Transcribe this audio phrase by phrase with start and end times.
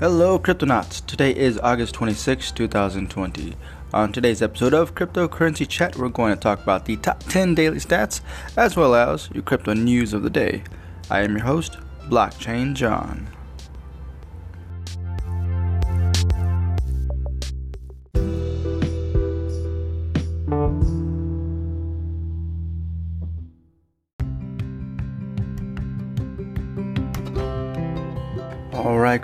[0.00, 1.04] Hello, Cryptonauts.
[1.06, 3.54] Today is August 26, 2020.
[3.94, 7.76] On today's episode of Cryptocurrency Chat, we're going to talk about the top 10 daily
[7.78, 8.20] stats
[8.56, 10.64] as well as your crypto news of the day.
[11.08, 11.76] I am your host,
[12.08, 13.28] Blockchain John.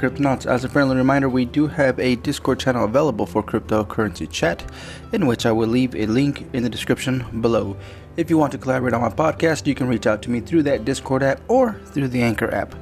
[0.00, 4.64] As a friendly reminder, we do have a Discord channel available for cryptocurrency chat,
[5.12, 7.76] in which I will leave a link in the description below.
[8.16, 10.62] If you want to collaborate on my podcast, you can reach out to me through
[10.64, 12.76] that Discord app or through the Anchor app.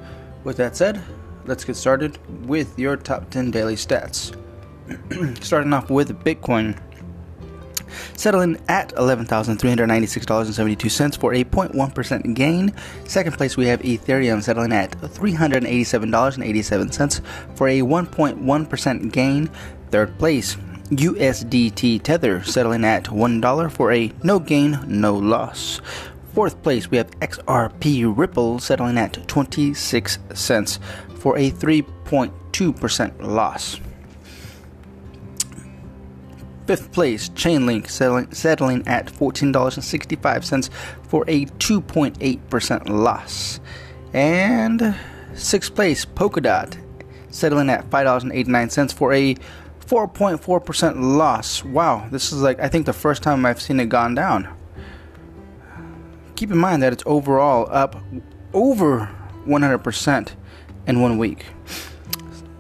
[0.45, 1.02] With that said,
[1.47, 4.37] let's get started with your top 10 daily stats.
[5.43, 6.79] Starting off with Bitcoin
[8.17, 12.73] settling at $11,396.72 for a 0.1% gain.
[13.05, 17.21] Second place, we have Ethereum settling at $387.87
[17.57, 19.51] for a 1.1% gain.
[19.91, 20.57] Third place,
[20.91, 25.81] USDT Tether settling at $1 for a no gain, no loss.
[26.33, 30.79] Fourth place, we have XRP Ripple settling at 26 cents
[31.19, 33.81] for a 3.2% loss.
[36.67, 40.71] Fifth place, Chainlink settling, at $14.65
[41.05, 43.61] for a 2.8% loss.
[44.13, 44.97] And
[45.35, 46.77] sixth place, Polkadot
[47.31, 49.37] settling at $5.89 for a
[49.87, 51.63] 4.4% loss.
[51.65, 54.49] Wow, this is like, I think, the first time I've seen it gone down.
[56.35, 57.97] Keep in mind that it's overall up
[58.53, 59.09] over
[59.47, 60.33] 100%
[60.89, 61.47] in one week.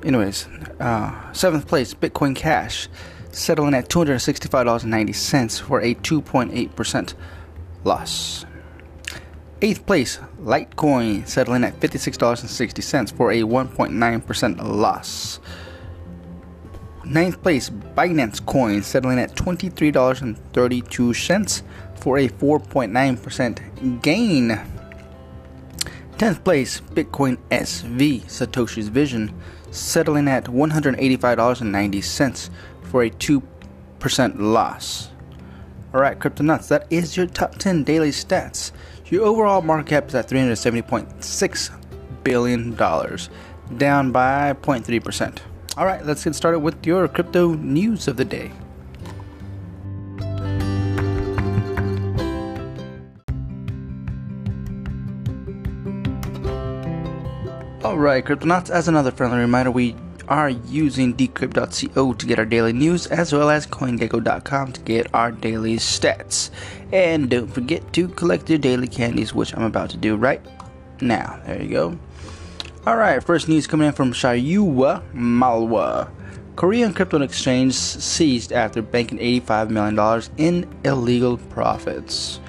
[0.04, 0.46] Anyways,
[0.78, 2.88] uh, seventh place, Bitcoin Cash
[3.36, 7.14] settling at $265.90 for a 2.8%
[7.84, 8.44] loss.
[9.60, 15.40] Eighth place, Litecoin settling at $56.60 for a 1.9% loss.
[17.04, 21.62] Ninth place, Binance Coin settling at $23.32
[22.00, 24.60] for a 4.9% gain.
[26.18, 29.32] 10th place, Bitcoin SV, Satoshi's Vision,
[29.70, 32.50] settling at $185.90
[32.86, 33.42] for a 2%
[34.38, 35.10] loss.
[35.94, 38.72] Alright, Cryptonauts, that is your top 10 daily stats.
[39.06, 41.70] Your overall market cap is at $370.6
[42.24, 42.70] billion,
[43.78, 45.38] down by 0.3%.
[45.78, 48.50] Alright, let's get started with your crypto news of the day.
[57.84, 59.94] Alright, Cryptonauts, as another friendly reminder, we
[60.28, 65.30] are using decrypt.co to get our daily news as well as coingecko.com to get our
[65.32, 66.50] daily stats.
[66.92, 70.40] And don't forget to collect your daily candies, which I'm about to do right
[71.00, 71.40] now.
[71.46, 71.98] There you go.
[72.86, 76.10] Alright, first news coming in from Shaurya Malwa.
[76.54, 82.40] Korean crypto exchange seized after banking $85 million in illegal profits.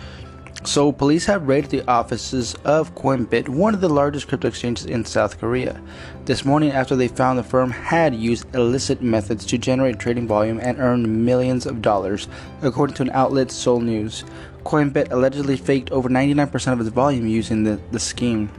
[0.68, 5.06] So, police have raided the offices of Coinbit, one of the largest crypto exchanges in
[5.06, 5.82] South Korea,
[6.26, 10.60] this morning after they found the firm had used illicit methods to generate trading volume
[10.62, 12.28] and earn millions of dollars,
[12.62, 14.26] according to an outlet Seoul News.
[14.66, 18.52] Coinbit allegedly faked over 99% of its volume using the, the scheme.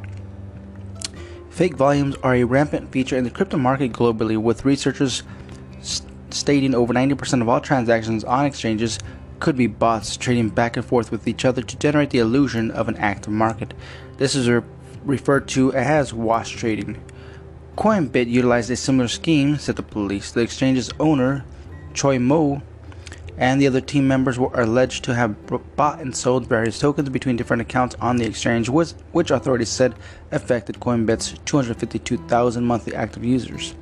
[1.50, 5.24] Fake volumes are a rampant feature in the crypto market globally, with researchers
[5.82, 8.98] st- stating over 90% of all transactions on exchanges
[9.40, 12.88] could be bots trading back and forth with each other to generate the illusion of
[12.88, 13.74] an active market.
[14.16, 14.62] This is re-
[15.04, 17.02] referred to as wash trading.
[17.76, 20.32] Coinbit utilized a similar scheme, said the police.
[20.32, 21.44] The exchange's owner,
[21.94, 22.62] Choi Mo,
[23.36, 25.36] and the other team members were alleged to have
[25.76, 29.94] bought and sold various tokens between different accounts on the exchange, which authorities said
[30.32, 33.76] affected Coinbit's 252,000 monthly active users.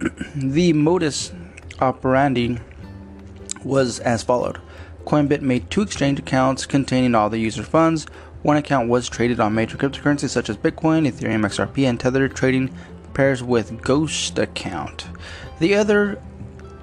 [0.34, 1.32] the modus
[1.80, 2.58] operandi
[3.64, 4.58] was as followed
[5.04, 8.06] Coinbit made two exchange accounts containing all the user funds.
[8.42, 12.72] One account was traded on major cryptocurrencies such as Bitcoin, Ethereum, XRP, and Tether, trading
[13.14, 15.06] pairs with Ghost account.
[15.58, 16.20] The other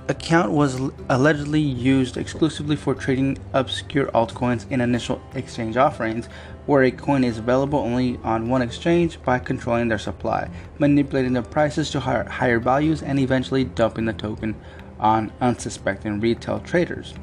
[0.09, 0.79] account was
[1.09, 6.27] allegedly used exclusively for trading obscure altcoins in initial exchange offerings,
[6.65, 11.41] where a coin is available only on one exchange by controlling their supply, manipulating the
[11.41, 14.55] prices to higher, higher values, and eventually dumping the token
[14.99, 17.13] on unsuspecting retail traders.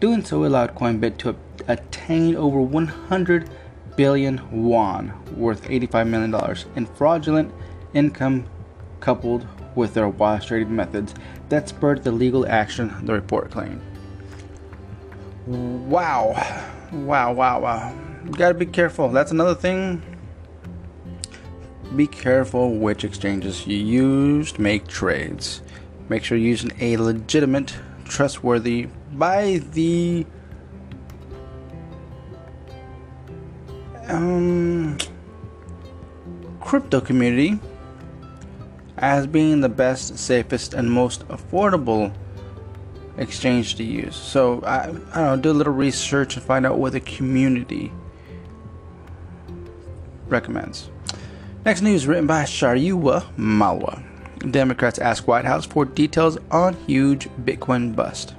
[0.00, 1.36] Doing so allowed Coinbit to
[1.68, 3.50] attain over 100
[3.96, 7.52] billion won, worth $85 million, in fraudulent
[7.94, 8.46] income
[9.00, 11.14] coupled with their wash trading methods
[11.48, 13.80] that spurred the legal action, the report claimed.
[15.46, 16.34] Wow.
[16.92, 17.94] Wow, wow, wow.
[18.24, 19.08] You gotta be careful.
[19.08, 20.02] That's another thing
[21.94, 25.62] be careful which exchanges you use to make trades.
[26.08, 27.74] Make sure you're using a legitimate,
[28.04, 30.24] trustworthy, by the
[34.08, 34.98] um,
[36.60, 37.58] crypto community
[38.98, 42.12] as being the best, safest, and most affordable
[43.18, 44.14] exchange to use.
[44.14, 47.92] So I, I don't know, do a little research and find out what the community
[50.28, 50.90] recommends.
[51.64, 54.02] Next news written by Shaurya Malwa.
[54.50, 58.34] Democrats ask White House for details on huge Bitcoin bust.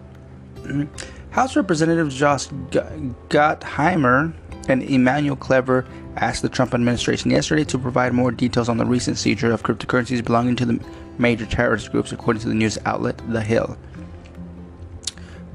[0.57, 0.85] Mm-hmm.
[1.31, 4.33] House Representatives Josh Gottheimer
[4.67, 9.17] and Emanuel Cleaver asked the Trump administration yesterday to provide more details on the recent
[9.17, 10.79] seizure of cryptocurrencies belonging to the
[11.17, 13.77] major terrorist groups, according to the news outlet The Hill.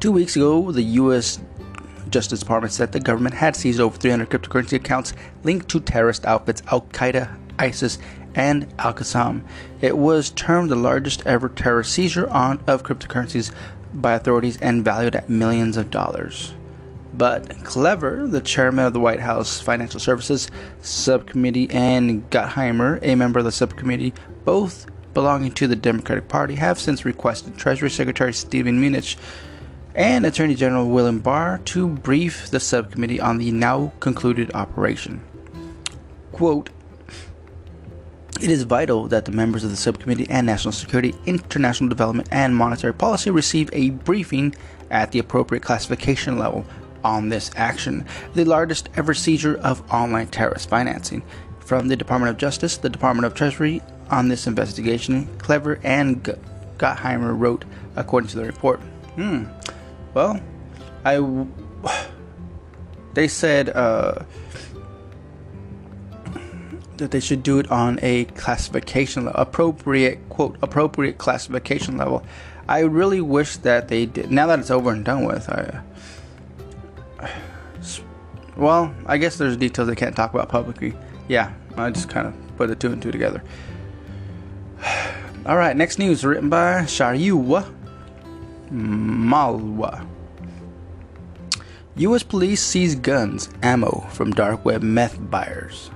[0.00, 1.40] Two weeks ago, the U.S.
[2.08, 5.14] Justice Department said the government had seized over 300 cryptocurrency accounts
[5.44, 7.98] linked to terrorist outfits Al Qaeda, ISIS,
[8.34, 9.42] and Al Qassam.
[9.80, 13.52] It was termed the largest ever terrorist seizure on of cryptocurrencies
[13.94, 16.54] by authorities and valued at millions of dollars.
[17.14, 20.50] But Cleaver, the chairman of the White House Financial Services
[20.80, 24.14] Subcommittee, and Gottheimer, a member of the subcommittee,
[24.44, 29.18] both belonging to the Democratic Party, have since requested Treasury Secretary Steven Mnuchin
[29.94, 35.20] and Attorney General William Barr to brief the subcommittee on the now concluded operation.
[36.32, 36.70] Quote,
[38.42, 42.56] it is vital that the members of the subcommittee and national security, international development, and
[42.56, 44.54] monetary policy receive a briefing
[44.90, 46.64] at the appropriate classification level
[47.04, 48.04] on this action,
[48.34, 51.22] the largest ever seizure of online terrorist financing.
[51.60, 53.80] From the Department of Justice, the Department of Treasury,
[54.10, 56.22] on this investigation, Cleaver and
[56.78, 57.64] Gottheimer wrote,
[57.96, 58.80] according to the report.
[59.14, 59.44] Hmm.
[60.14, 60.40] Well,
[61.04, 61.46] I.
[63.14, 64.24] They said uh,
[66.96, 72.24] that they should do it on a classification appropriate quote appropriate classification level.
[72.68, 74.30] I really wish that they did.
[74.30, 75.82] Now that it's over and done with, I
[78.56, 80.94] well, I guess there's details they can't talk about publicly.
[81.28, 83.42] Yeah, I just kind of put the two and two together.
[85.46, 87.72] All right, next news written by Shaurya
[88.70, 90.06] Malwa.
[91.96, 92.22] U.S.
[92.22, 95.90] police seize guns, ammo from dark web meth buyers.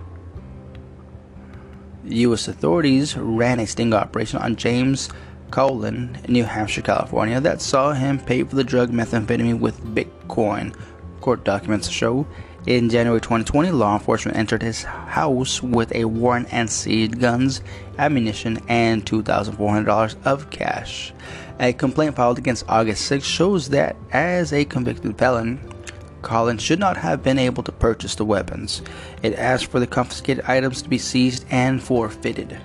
[2.09, 2.49] U.S.
[2.49, 5.09] authorities ran a sting operation on James
[5.51, 10.75] Cullen in New Hampshire, California, that saw him pay for the drug methamphetamine with Bitcoin
[11.21, 12.27] court documents show.
[12.67, 17.61] In January 2020, law enforcement entered his house with a warrant and seized guns,
[17.99, 21.13] ammunition, and $2,400 of cash.
[21.61, 25.61] A complaint filed against August 6 shows that, as a convicted felon,
[26.27, 28.83] Collins should not have been able to purchase the weapons.
[29.23, 32.59] It asked for the confiscated items to be seized and forfeited.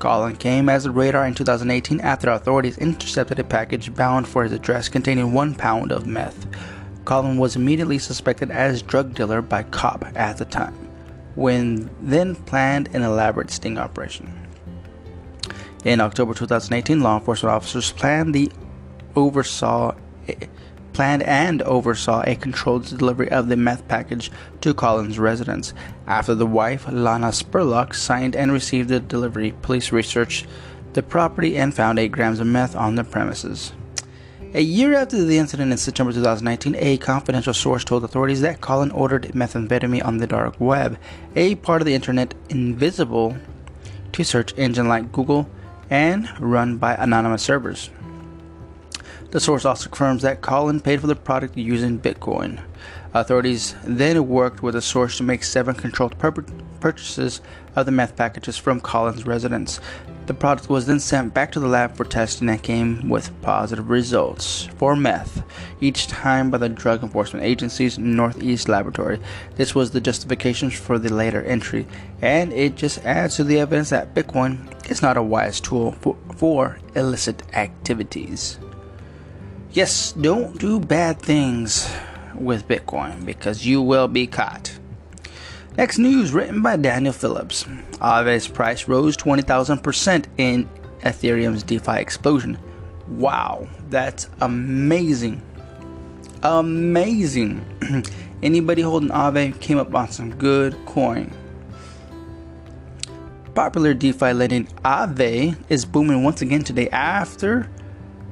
[0.00, 4.50] Collins came as a radar in 2018 after authorities intercepted a package bound for his
[4.50, 6.48] address containing one pound of meth.
[7.04, 10.74] Collins was immediately suspected as drug dealer by cop at the time,
[11.36, 14.32] when then planned an elaborate sting operation.
[15.84, 18.50] In October 2018, law enforcement officers planned the
[19.14, 19.94] oversaw
[20.92, 24.30] planned and oversaw a controlled delivery of the meth package
[24.60, 25.72] to Collins' residence.
[26.06, 30.46] After the wife, Lana Spurlock, signed and received the delivery, police researched
[30.92, 33.72] the property and found 8 grams of meth on the premises.
[34.54, 38.90] A year after the incident in September 2019, a confidential source told authorities that Colin
[38.90, 40.98] ordered methamphetamine on the dark web,
[41.34, 43.34] a part of the internet invisible
[44.12, 45.48] to search engine like Google
[45.88, 47.88] and run by anonymous servers.
[49.32, 52.60] The source also confirms that Colin paid for the product using Bitcoin.
[53.14, 56.44] Authorities then worked with the source to make seven controlled pur-
[56.80, 57.40] purchases
[57.74, 59.80] of the meth packages from Colin's residence.
[60.26, 63.88] The product was then sent back to the lab for testing and came with positive
[63.88, 65.42] results for meth,
[65.80, 69.18] each time by the Drug Enforcement Agency's Northeast Laboratory.
[69.56, 71.86] This was the justification for the later entry,
[72.20, 76.18] and it just adds to the evidence that Bitcoin is not a wise tool for,
[76.36, 78.58] for illicit activities.
[79.74, 81.90] Yes, don't do bad things
[82.34, 84.70] with Bitcoin because you will be caught.
[85.78, 87.64] Next news written by Daniel Phillips.
[88.02, 90.68] Aave's price rose 20,000% in
[91.00, 92.58] Ethereum's DeFi explosion.
[93.08, 95.40] Wow, that's amazing.
[96.42, 97.64] Amazing.
[98.42, 101.32] Anybody holding Aave came up on some good coin.
[103.54, 107.70] Popular DeFi lending Aave is booming once again today after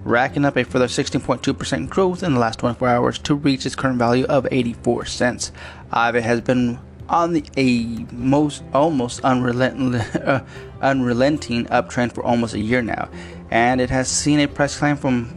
[0.04, 3.98] racking up a further 16.2% growth in the last 24 hours to reach its current
[3.98, 5.52] value of 84 cents.
[5.92, 6.78] Aave has been
[7.08, 10.44] on the a most almost unrelenting, uh,
[10.80, 13.08] unrelenting uptrend for almost a year now,
[13.50, 15.36] and it has seen a price climb from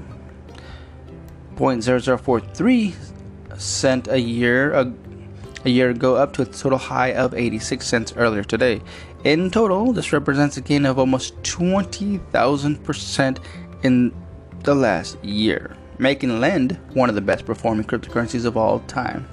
[1.55, 2.93] 0.0043
[3.57, 4.93] cent a year a,
[5.65, 8.81] a year ago up to a total high of 86 cents earlier today.
[9.23, 13.39] In total, this represents a gain of almost 20,000%
[13.83, 14.13] in
[14.63, 19.27] the last year, making Lend one of the best performing cryptocurrencies of all time.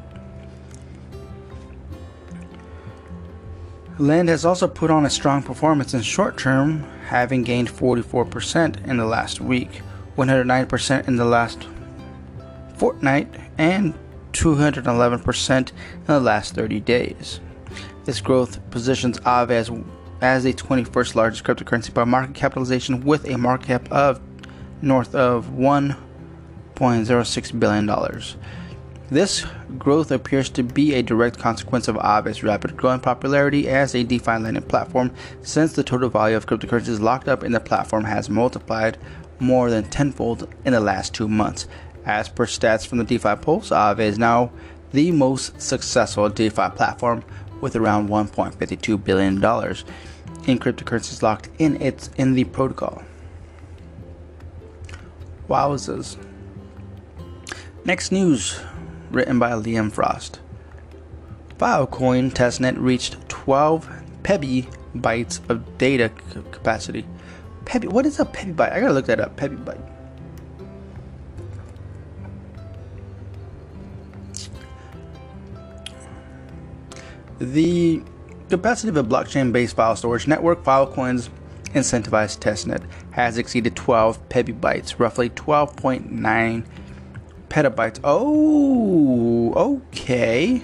[3.99, 8.96] Lend has also put on a strong performance in short term, having gained 44% in
[8.96, 9.82] the last week,
[10.16, 11.68] 109% in the last
[12.76, 13.94] fortnight, and
[14.32, 15.75] 211% in
[16.06, 17.40] the last 30 days.
[18.04, 19.70] This growth positions Aave as,
[20.22, 24.18] as the 21st largest cryptocurrency by market capitalization with a market cap of
[24.82, 27.87] north of $1.06 billion.
[29.10, 29.44] This
[29.76, 34.38] growth appears to be a direct consequence of Aave's rapid growing popularity as a DeFi
[34.38, 38.99] lending platform, since the total value of cryptocurrencies locked up in the platform has multiplied
[39.40, 41.66] more than tenfold in the last two months.
[42.04, 44.52] As per stats from the DeFi Pulse, Aave is now
[44.92, 47.25] the most successful DeFi platform
[47.60, 49.84] with around 1.52 billion dollars
[50.46, 53.02] in cryptocurrencies locked in its in the protocol.
[55.50, 56.16] Wowzers.
[57.85, 58.61] Next news,
[59.11, 60.38] written by Liam Frost.
[61.59, 63.90] Filecoin testnet reached 12
[64.95, 67.04] bytes of data c- capacity.
[67.64, 68.73] Pebi, what is a byte?
[68.73, 69.37] I gotta look that up.
[69.37, 69.80] byte.
[77.40, 78.04] The
[78.49, 81.28] capacity of a blockchain based file storage network, Filecoin's
[81.74, 86.64] incentivized testnet, has exceeded 12 petabytes, roughly 12.9
[87.48, 88.00] petabytes.
[88.04, 90.62] Oh, okay.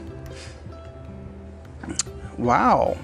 [2.38, 2.96] Wow.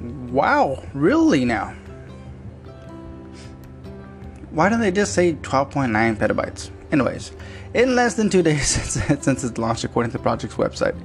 [0.00, 1.74] Wow, really now?
[4.50, 6.70] Why don't they just say 12.9 petabytes?
[6.92, 7.32] Anyways,
[7.74, 10.96] in less than two days since, since its launch, according to the project's website,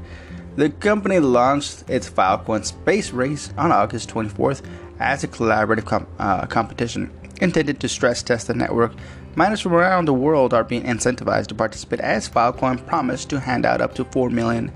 [0.56, 4.62] the company launched its Filecoin Space Race on August 24th
[5.00, 8.94] as a collaborative com- uh, competition intended to stress test the network.
[9.36, 13.66] Miners from around the world are being incentivized to participate as Filecoin promised to hand
[13.66, 14.72] out up to 4 million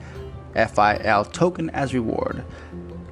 [0.54, 2.44] FIL token as reward.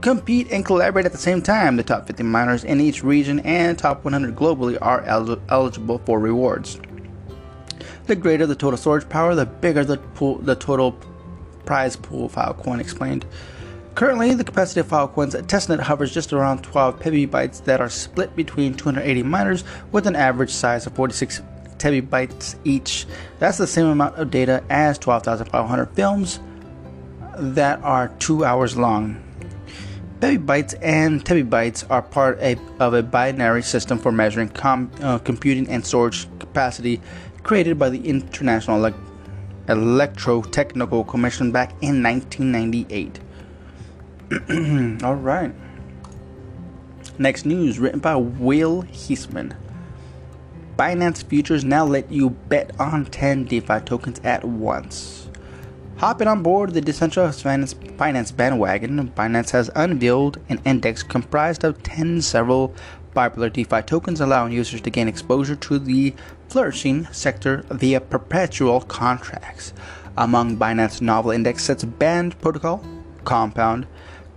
[0.02, 1.76] Compete and collaborate at the same time.
[1.76, 6.20] The top 50 miners in each region and top 100 globally are el- eligible for
[6.20, 6.80] rewards.
[8.08, 10.94] The greater the total storage power, the bigger the pool, the total
[11.66, 13.26] prize pool Filecoin explained.
[13.96, 18.74] Currently, the capacity of Filecoin's testnet hovers just around 12 petabytes that are split between
[18.74, 21.42] 280 miners with an average size of 46
[21.78, 23.06] petabytes each.
[23.40, 26.40] That's the same amount of data as 12,500 films
[27.38, 29.22] that are two hours long.
[30.20, 35.86] Petabytes and terabytes are part of a binary system for measuring com- uh, computing and
[35.86, 37.02] storage capacity
[37.44, 38.94] created by the International
[39.68, 43.20] Electrotechnical Commission back in 1998.
[45.04, 45.54] All right.
[47.18, 49.56] Next news written by Will Heasman.
[50.78, 55.28] Binance Futures now let you bet on 10 DeFi tokens at once.
[55.98, 62.22] Hopping on board the decentralized finance, bandwagon, Binance has unveiled an index comprised of 10
[62.22, 62.74] several
[63.14, 66.16] popular DeFi tokens, allowing users to gain exposure to the
[66.48, 69.74] flourishing sector via perpetual contracts.
[70.18, 72.84] Among Binance novel index sets Band Protocol,
[73.26, 73.86] Compound,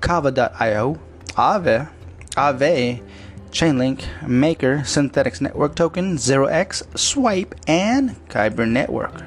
[0.05, 1.89] Kava.io, Aave,
[2.37, 3.03] Aave,
[3.51, 9.23] Chainlink, Maker, Synthetix Network Token, 0x, Swipe, and Kyber Network.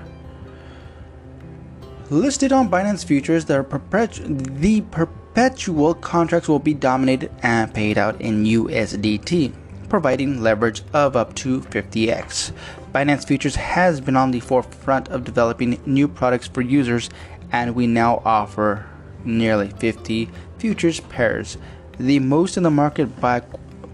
[2.11, 8.21] Listed on Binance Futures, the, perpetu- the perpetual contracts will be dominated and paid out
[8.21, 9.53] in USDT,
[9.89, 12.51] providing leverage of up to 50x.
[12.93, 17.09] Binance Futures has been on the forefront of developing new products for users,
[17.51, 18.85] and we now offer
[19.25, 21.57] nearly 50 futures pairs,
[21.99, 23.41] the most in the market by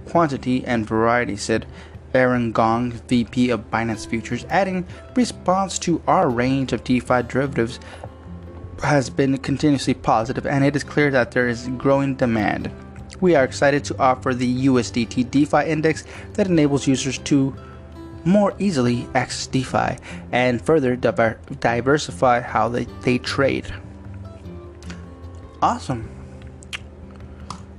[0.05, 1.65] quantity and variety, said
[2.13, 7.79] Aaron Gong, VP of Binance Futures, adding, response to our range of DeFi derivatives
[8.83, 12.69] has been continuously positive, and it is clear that there is growing demand.
[13.21, 16.03] We are excited to offer the USDT DeFi index
[16.33, 17.55] that enables users to
[18.25, 19.97] more easily access DeFi
[20.31, 23.73] and further diver- diversify how they, they trade.
[25.61, 26.09] Awesome.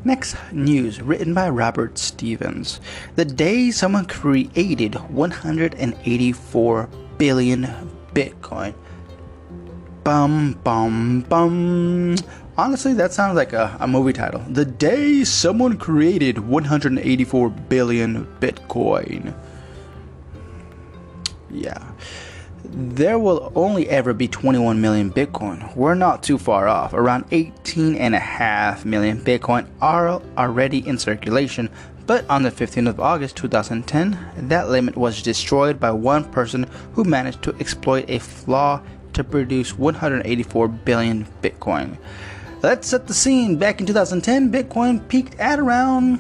[0.07, 2.79] Next news written by Robert Stevens.
[3.17, 7.63] The day someone created 184 billion
[8.13, 8.75] Bitcoin.
[10.05, 12.17] Bum, bum, bum.
[12.59, 14.45] Honestly, that sounds like a, a movie title.
[14.51, 19.35] The day someone created 184 billion Bitcoin.
[21.51, 21.83] Yeah.
[22.67, 25.77] There will only ever be 21 million Bitcoin.
[25.77, 26.95] We're not too far off.
[26.95, 31.69] Around 18.5 million Bitcoin are already in circulation,
[32.07, 37.05] but on the 15th of August 2010, that limit was destroyed by one person who
[37.05, 38.81] managed to exploit a flaw
[39.13, 41.99] to produce 184 billion Bitcoin.
[42.63, 43.59] Let's set the scene.
[43.59, 46.19] Back in 2010, Bitcoin peaked at around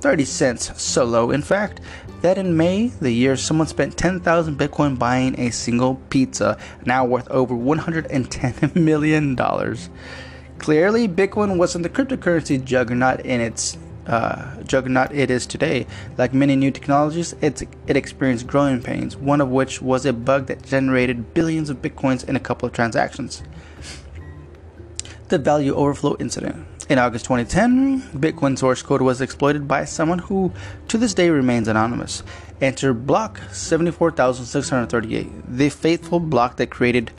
[0.00, 1.80] 30 cents, so low, in fact,
[2.24, 7.30] that in May, the year someone spent 10,000 Bitcoin buying a single pizza, now worth
[7.30, 9.36] over $110 million.
[10.56, 13.76] Clearly, Bitcoin wasn't the cryptocurrency juggernaut in its
[14.06, 15.86] uh, juggernaut it is today.
[16.16, 20.62] Like many new technologies, it experienced growing pains, one of which was a bug that
[20.62, 23.42] generated billions of bitcoins in a couple of transactions.
[25.28, 26.66] The value overflow incident.
[26.88, 30.52] In August 2010, Bitcoin source code was exploited by someone who
[30.88, 32.22] to this day remains anonymous.
[32.60, 37.10] Enter block 74,638, the faithful block that created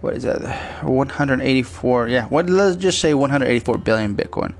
[0.00, 4.52] what is that 184 yeah what let's just say 184 billion bitcoin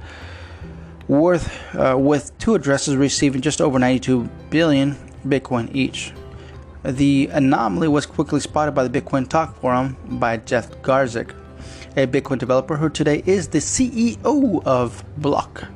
[1.09, 6.13] worth uh, with two addresses receiving just over 92 billion Bitcoin each.
[6.83, 11.35] The anomaly was quickly spotted by the Bitcoin Talk forum by Jeff Garzik,
[11.97, 15.69] a Bitcoin developer who today is the CEO of Bloq.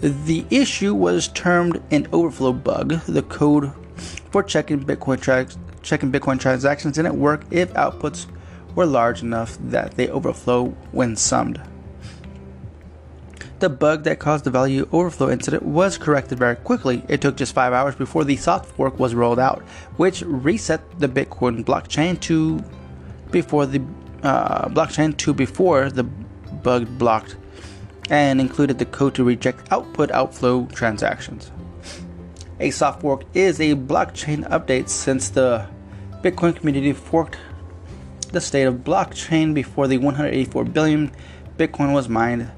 [0.00, 3.00] The issue was termed an overflow bug.
[3.06, 3.72] The code
[4.30, 5.46] for checking Bitcoin tra-
[5.82, 8.26] checking Bitcoin transactions didn't work if outputs
[8.74, 11.62] were large enough that they overflow when summed.
[13.60, 17.04] The bug that caused the value overflow incident was corrected very quickly.
[17.08, 19.62] It took just five hours before the soft fork was rolled out,
[19.96, 22.62] which reset the Bitcoin blockchain to
[23.30, 23.80] before the
[24.24, 27.36] uh, blockchain to before the bug blocked
[28.10, 31.52] and included the code to reject output outflow transactions.
[32.58, 35.66] A soft fork is a blockchain update since the
[36.22, 37.38] Bitcoin community forked
[38.32, 41.12] the state of blockchain before the 184 billion
[41.56, 42.50] Bitcoin was mined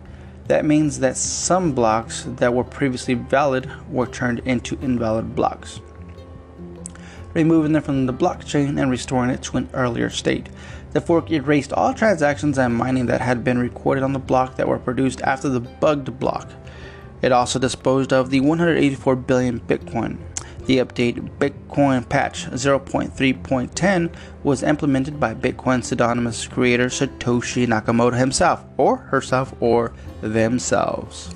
[0.48, 5.80] that means that some blocks that were previously valid were turned into invalid blocks,
[7.34, 10.48] removing them from the blockchain and restoring it to an earlier state.
[10.96, 14.66] The fork erased all transactions and mining that had been recorded on the block that
[14.66, 16.50] were produced after the bugged block.
[17.20, 20.16] It also disposed of the 184 billion Bitcoin.
[20.64, 28.96] The update Bitcoin Patch 0.3.10 was implemented by Bitcoin's pseudonymous creator Satoshi Nakamoto himself, or
[28.96, 31.34] herself, or themselves.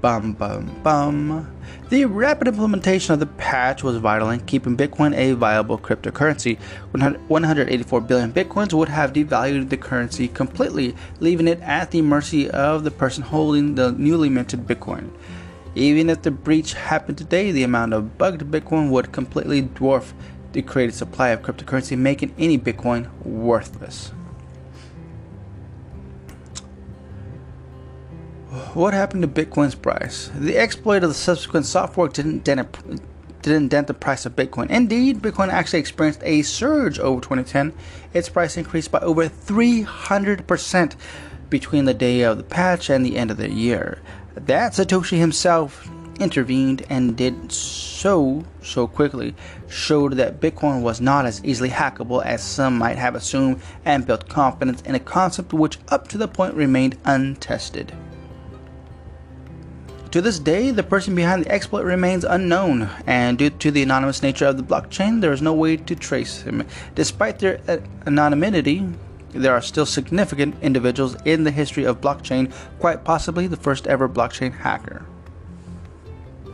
[0.00, 1.59] Bum bum bum.
[1.90, 6.58] The rapid implementation of the patch was vital in keeping Bitcoin a viable cryptocurrency.
[6.92, 12.84] 184 billion Bitcoins would have devalued the currency completely, leaving it at the mercy of
[12.84, 15.10] the person holding the newly minted Bitcoin.
[15.74, 20.12] Even if the breach happened today, the amount of bugged Bitcoin would completely dwarf
[20.52, 24.12] the created supply of cryptocurrency, making any Bitcoin worthless.
[28.74, 30.28] What happened to Bitcoin's price?
[30.34, 32.76] The exploit of the subsequent soft fork didn't dent,
[33.42, 34.70] didn't dent the price of Bitcoin.
[34.70, 37.72] Indeed, Bitcoin actually experienced a surge over 2010.
[38.12, 40.96] Its price increased by over 300%
[41.48, 44.00] between the day of the patch and the end of the year
[44.34, 49.34] that Satoshi himself intervened and did so so quickly
[49.68, 54.28] showed that Bitcoin was not as easily hackable as some might have assumed and built
[54.28, 57.92] confidence in a concept which up to the point remained untested.
[60.10, 64.24] To this day, the person behind the exploit remains unknown, and due to the anonymous
[64.24, 66.66] nature of the blockchain, there is no way to trace him.
[66.96, 67.60] Despite their
[68.06, 68.88] anonymity,
[69.30, 74.08] there are still significant individuals in the history of blockchain, quite possibly the first ever
[74.08, 75.06] blockchain hacker.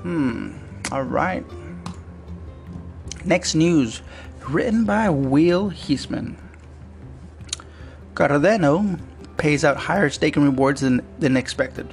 [0.03, 0.59] Hmm,
[0.92, 1.47] alright.
[3.25, 4.03] Next news,
[4.47, 6.37] written by Will Heasman.
[8.12, 9.01] Cardano
[9.38, 11.90] pays out higher staking rewards than, than expected.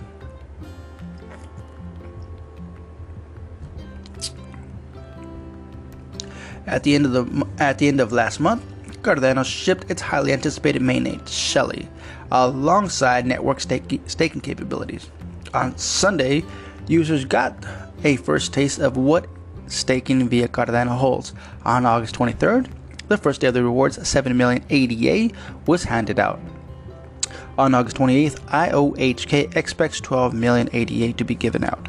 [6.73, 8.63] At the end of the at the end of last month,
[9.03, 11.88] Cardano shipped its highly anticipated mainnet, Shelley,
[12.31, 15.07] alongside network staking capabilities.
[15.53, 16.43] On Sunday,
[16.88, 17.53] users got
[18.03, 19.27] a first taste of what
[19.67, 21.33] staking via Cardano holds.
[21.63, 22.67] On August 23rd,
[23.07, 25.31] the first day of the rewards, 7 million ADA
[25.67, 26.39] was handed out.
[27.59, 31.88] On August 28th, IOHK expects 12 million ADA to be given out.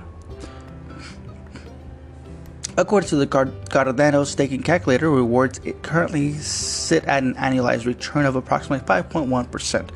[2.77, 8.35] According to the Cardano staking calculator, rewards it currently sit at an annualized return of
[8.35, 9.91] approximately 5.1%.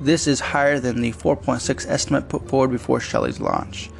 [0.00, 3.90] This is higher than the 4.6 estimate put forward before Shelley's launch.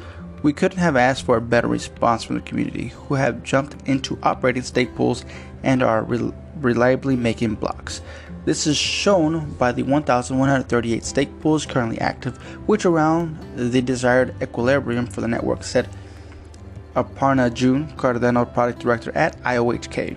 [0.44, 4.18] We couldn't have asked for a better response from the community, who have jumped into
[4.22, 5.24] operating stake pools
[5.64, 8.02] and are re- reliably making blocks.
[8.44, 12.36] This is shown by the 1,138 stake pools currently active,
[12.68, 15.88] which around the desired equilibrium for the network, said
[16.94, 20.16] Aparna Jue, Cardano product director at IOHK.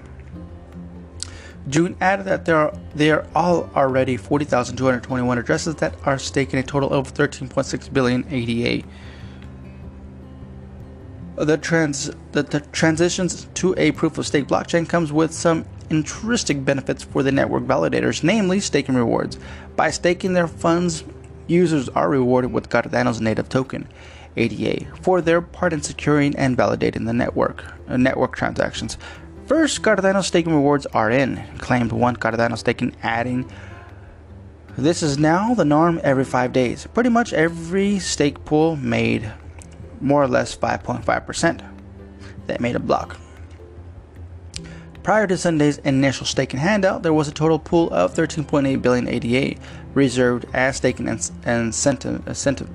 [1.69, 6.63] Jue added that there are there are all already 40,221 addresses that are staking a
[6.63, 8.88] total of 13.6 billion ADA.
[11.38, 16.63] The, trans, the, the transitions to a proof of stake blockchain comes with some intrinsic
[16.63, 19.38] benefits for the network validators, namely staking rewards.
[19.75, 21.03] By staking their funds,
[21.47, 23.88] users are rewarded with Cardano's native token,
[24.38, 28.98] ADA, for their part in securing and validating the network uh, network transactions.
[29.45, 33.50] First, Cardano staking rewards are in, claimed one Cardano staking adding.
[34.78, 36.88] This is now the norm every five days.
[36.93, 39.32] Pretty much every stake pool made
[40.02, 41.62] more or less 5.5%
[42.48, 43.17] that made a block.
[45.04, 49.60] Prior to Sunday's initial staking handout, there was a total pool of 13.8 billion ADA
[49.93, 52.69] reserved as staking incentive, incentive,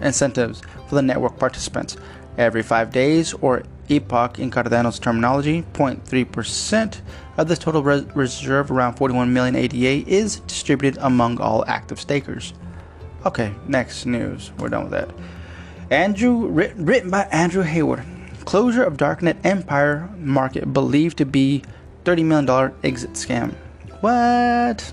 [0.00, 1.96] incentives for the network participants.
[2.36, 7.00] Every five days, or epoch in Cardano's terminology, 0.3%
[7.36, 12.52] of the total res- reserve, around 41 million ADA, is distributed among all active stakers.
[13.26, 14.52] Okay, next news.
[14.58, 15.10] We're done with that.
[15.90, 18.04] Andrew, written by Andrew Hayward.
[18.44, 21.62] Closure of Darknet Empire market believed to be
[22.04, 23.54] $30 million exit scam.
[24.00, 24.92] What?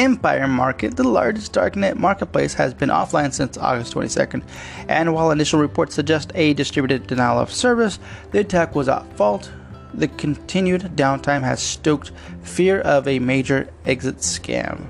[0.00, 4.42] Empire Market, the largest darknet marketplace, has been offline since August 22nd.
[4.88, 7.98] And while initial reports suggest a distributed denial of service,
[8.30, 9.52] the attack was at fault.
[9.92, 14.86] The continued downtime has stoked fear of a major exit scam.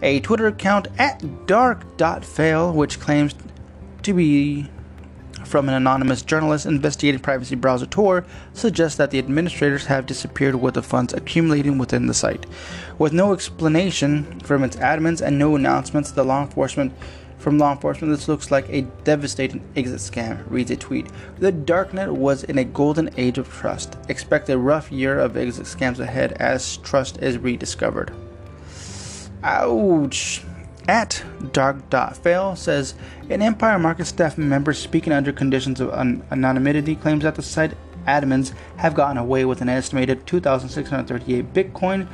[0.00, 3.34] A Twitter account at dark.fail, which claims
[4.02, 4.70] to be
[5.52, 10.72] from an anonymous journalist investigating privacy browser Tor suggests that the administrators have disappeared with
[10.72, 12.46] the funds accumulating within the site.
[12.96, 16.94] With no explanation from its admins and no announcements, the law enforcement
[17.36, 21.08] from law enforcement, this looks like a devastating exit scam, reads a tweet.
[21.38, 23.98] The darknet was in a golden age of trust.
[24.08, 28.10] Expect a rough year of exit scams ahead as trust is rediscovered.
[29.42, 30.44] Ouch
[30.88, 32.94] at dark.fail says
[33.30, 37.72] an Empire Market staff member speaking under conditions of an- anonymity claims that the site
[38.06, 42.08] admins have gotten away with an estimated 2,638 Bitcoin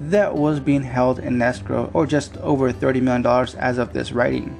[0.00, 3.26] that was being held in escrow, or just over $30 million
[3.58, 4.58] as of this writing.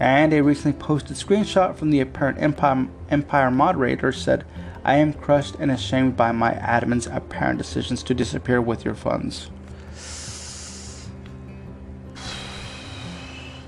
[0.00, 4.44] And a recently posted screenshot from the apparent Empire, Empire moderator said,
[4.84, 9.50] I am crushed and ashamed by my admin's apparent decisions to disappear with your funds.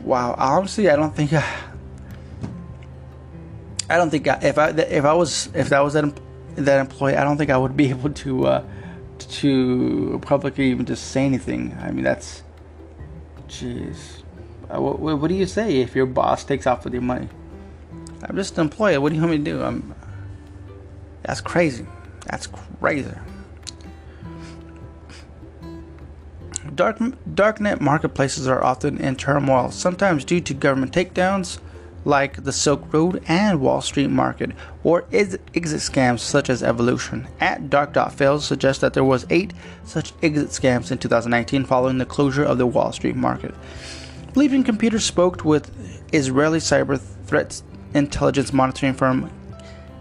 [0.04, 1.44] Wow, honestly, I don't think I,
[3.88, 6.04] I don't think I, if I if I was if that was that
[6.56, 8.64] that employee, I don't think I would be able to uh,
[9.18, 11.76] to publicly even just say anything.
[11.80, 12.42] I mean, that's
[13.48, 14.22] jeez.
[14.68, 17.28] Uh, what, what, do you say if your boss takes off with your money?
[18.22, 18.96] I'm just an employee.
[18.98, 19.62] What do you want me to do?
[19.62, 19.94] I'm.
[21.22, 21.86] That's crazy.
[22.26, 23.10] That's crazy.
[26.74, 31.58] Dark, darknet marketplaces are often in turmoil, sometimes due to government takedowns
[32.04, 34.50] like the Silk Road and Wall Street market,
[34.82, 37.26] or exit scams such as Evolution.
[37.40, 39.52] At Dark.fails suggests that there was eight
[39.84, 43.54] such exit scams in 2019 following the closure of the Wall Street market.
[44.32, 45.70] Bleeping Computer spoke with
[46.12, 47.62] Israeli cyber threat
[47.94, 49.30] intelligence monitoring firm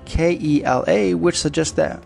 [0.06, 2.04] KELA, which suggests that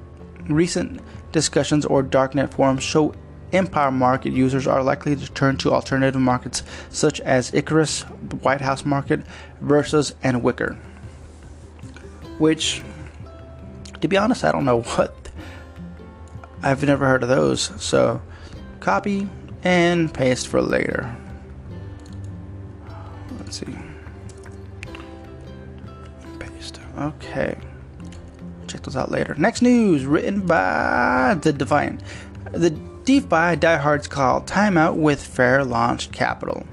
[0.47, 1.01] recent
[1.31, 3.13] discussions or darknet forums show
[3.53, 8.61] Empire market users are likely to turn to alternative markets such as Icarus, the White
[8.61, 9.21] House Market,
[9.61, 10.77] Versus, and Wicker.
[12.37, 12.83] Which,
[14.01, 15.15] to be honest, I don't know what.
[16.61, 17.71] I've never heard of those.
[17.81, 18.21] So,
[18.79, 19.29] copy
[19.63, 21.15] and paste for later.
[23.39, 23.77] Let's see.
[26.39, 26.79] Paste.
[26.97, 27.57] Okay.
[28.67, 29.33] Check those out later.
[29.35, 32.01] Next news written by The Divine.
[32.51, 32.71] The
[33.07, 36.65] DeFi diehards call timeout with Fair Launch Capital.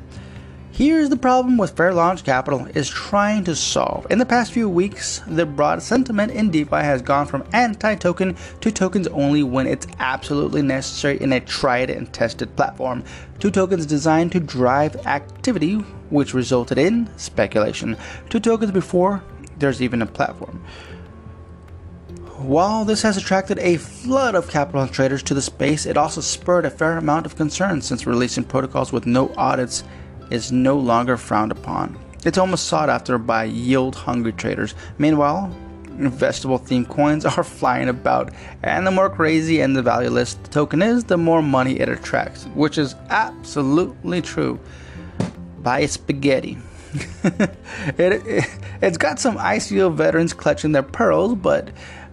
[0.72, 4.04] Here's the problem with Fair Launch Capital is trying to solve.
[4.10, 8.72] In the past few weeks, the broad sentiment in DeFi has gone from anti-token to
[8.72, 13.04] tokens only when it's absolutely necessary in a tried and tested platform,
[13.38, 15.74] to tokens designed to drive activity,
[16.10, 17.96] which resulted in speculation,
[18.30, 19.22] to tokens before
[19.58, 20.64] there's even a platform.
[22.38, 26.64] While this has attracted a flood of capital traders to the space, it also spurred
[26.64, 29.84] a fair amount of concern since releasing protocols with no audits
[30.30, 31.96] is no longer frowned upon.
[32.24, 34.74] It's almost sought after by yield hungry traders.
[34.98, 35.56] Meanwhile,
[35.90, 38.32] vegetable themed coins are flying about,
[38.64, 42.46] and the more crazy and the valueless the token is, the more money it attracts,
[42.54, 44.58] which is absolutely true.
[45.60, 46.58] Buy spaghetti.
[47.24, 48.44] it, it,
[48.80, 51.70] has got some ICO veterans clutching their pearls, but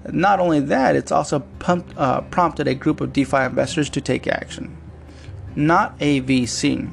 [0.09, 4.27] not only that, it's also pumped, uh, prompted a group of DeFi investors to take
[4.27, 4.75] action.
[5.55, 6.89] Not a VC.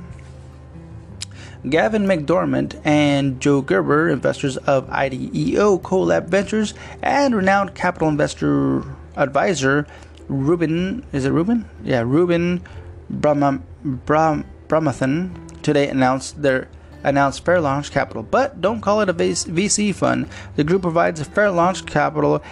[1.69, 8.85] Gavin McDermott and Joe Gerber, investors of IDEO Colab Ventures, and renowned capital investor
[9.17, 9.87] advisor
[10.29, 11.65] Ruben, is it Ruben?
[11.83, 12.63] Yeah, Ruben
[13.11, 16.69] Brahma, Brahm, Brahmathan today announced their
[17.03, 18.23] announced fair launch capital.
[18.23, 20.29] But don't call it a VC fund.
[20.57, 22.43] The group provides a fair launch capital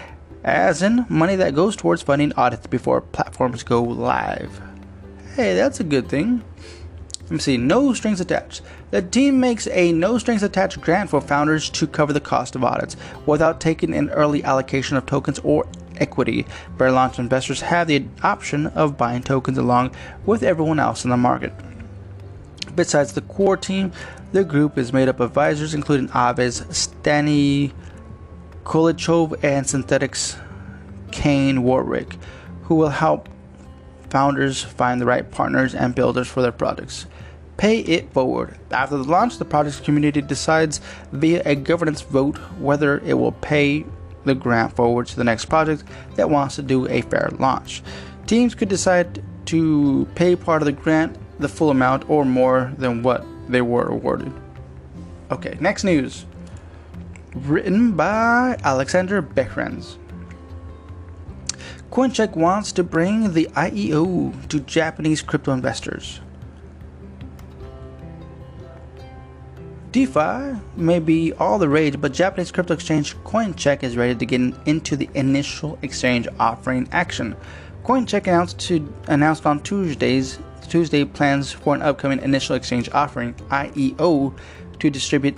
[0.46, 4.62] as in money that goes towards funding audits before platforms go live.
[5.34, 6.42] Hey, that's a good thing.
[7.22, 8.62] Let me see, no strings attached.
[8.92, 12.62] The team makes a no strings attached grant for founders to cover the cost of
[12.62, 16.46] audits without taking an early allocation of tokens or equity.
[16.78, 21.16] Fair launch investors have the option of buying tokens along with everyone else in the
[21.16, 21.52] market.
[22.76, 23.90] Besides the core team,
[24.30, 27.72] the group is made up of advisors including Aave's, Stani
[28.66, 30.36] Kulechov, and Synthetix
[31.12, 32.16] Kane Warwick,
[32.64, 33.28] who will help
[34.10, 37.06] founders find the right partners and builders for their projects.
[37.56, 38.58] Pay it forward.
[38.72, 40.80] After the launch, the project's community decides
[41.12, 43.86] via a governance vote whether it will pay
[44.24, 45.84] the grant forward to the next project
[46.16, 47.82] that wants to do a fair launch.
[48.26, 53.04] Teams could decide to pay part of the grant the full amount or more than
[53.04, 54.32] what they were awarded.
[55.30, 56.26] Okay, next news.
[57.44, 59.98] Written by Alexander Behrens.
[61.90, 66.20] Coincheck wants to bring the IEO to Japanese crypto investors.
[69.92, 74.40] DeFi may be all the rage, but Japanese crypto exchange Coincheck is ready to get
[74.64, 77.36] into the initial exchange offering action.
[77.84, 84.34] Coincheck announced to announced on Tuesdays Tuesday plans for an upcoming initial exchange offering, IEO,
[84.78, 85.36] to distribute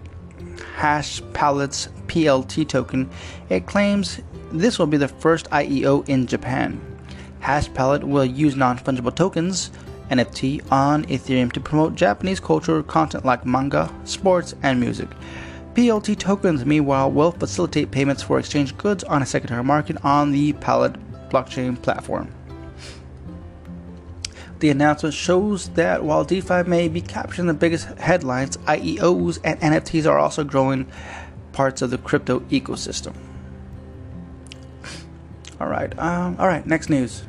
[0.78, 3.10] Hash Palettes PLT token.
[3.48, 4.20] It claims
[4.52, 6.80] this will be the first IEO in Japan.
[7.40, 9.72] Hash Palette will use non fungible tokens,
[10.08, 15.08] NFT, on Ethereum to promote Japanese cultural content like manga, sports, and music.
[15.74, 20.52] PLT tokens, meanwhile, will facilitate payments for exchange goods on a secondary market on the
[20.54, 20.94] Palette
[21.28, 22.32] blockchain platform.
[24.60, 30.04] The announcement shows that while DeFi may be capturing the biggest headlines, IEOs and NFTs
[30.04, 30.86] are also growing
[31.52, 33.14] parts of the crypto ecosystem.
[35.60, 36.66] All right, um, all right.
[36.66, 37.24] Next news: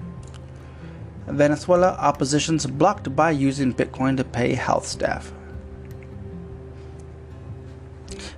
[1.27, 5.31] Venezuela opposition's blocked by using Bitcoin to pay health staff.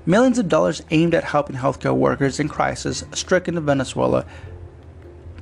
[0.05, 4.25] Millions of dollars aimed at helping healthcare workers in crisis stricken Venezuela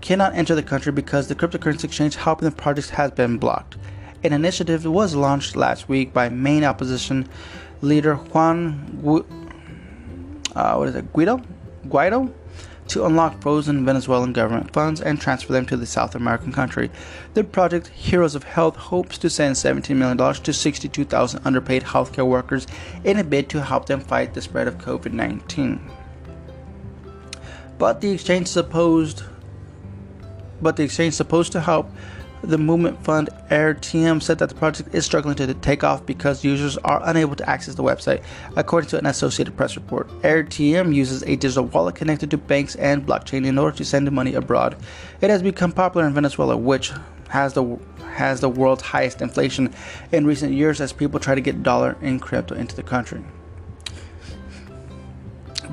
[0.01, 3.77] cannot enter the country because the cryptocurrency exchange helping the project has been blocked.
[4.23, 7.27] An initiative was launched last week by main opposition
[7.81, 9.25] leader Juan Gu-
[10.55, 11.41] uh, what is it, Guido?
[11.88, 12.33] Guaido
[12.89, 16.89] to unlock frozen Venezuelan government funds and transfer them to the South American country.
[17.35, 22.67] The project Heroes of Health hopes to send $17 million to 62,000 underpaid healthcare workers
[23.03, 25.79] in a bid to help them fight the spread of COVID 19.
[27.77, 29.23] But the exchange supposed
[30.62, 31.89] but the exchange supposed to help
[32.41, 36.78] the movement fund AirTM said that the project is struggling to take off because users
[36.78, 38.24] are unable to access the website,
[38.56, 40.08] according to an Associated Press report.
[40.22, 44.36] AirTM uses a digital wallet connected to banks and blockchain in order to send money
[44.36, 44.78] abroad.
[45.22, 46.93] It has become popular in Venezuela, which
[47.30, 47.78] has the
[48.13, 49.74] has the world's highest inflation
[50.12, 53.24] in recent years as people try to get dollar and crypto into the country.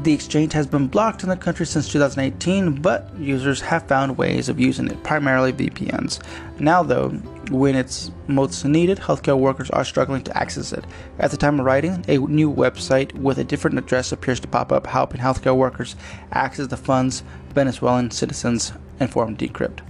[0.02, 4.48] The exchange has been blocked in the country since 2018, but users have found ways
[4.48, 6.20] of using it, primarily VPNs.
[6.60, 7.08] Now, though,
[7.50, 10.84] when it's most needed, healthcare workers are struggling to access it.
[11.18, 14.70] At the time of writing, a new website with a different address appears to pop
[14.70, 15.96] up, helping healthcare workers
[16.30, 17.22] access the funds
[17.54, 19.80] Venezuelan citizens informed Decrypt.